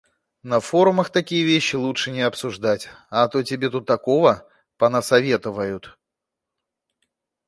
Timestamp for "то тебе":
3.27-3.69